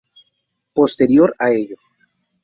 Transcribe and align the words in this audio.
Posterior 0.77 1.35
a 1.37 1.51
ello. 1.51 1.77